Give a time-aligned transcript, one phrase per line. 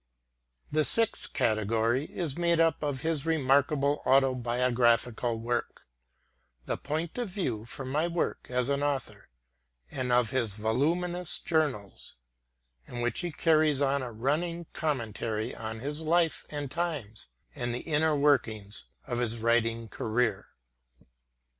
[0.71, 5.85] The sixth category is made up of his remarkable autobiographical work,
[6.65, 9.29] The Point of View for My Work as an Author,
[9.91, 12.15] and of his voluminous journals,
[12.87, 17.81] in which he carries on a running commentary on his life and times and the
[17.81, 20.47] inner workings of his writing career.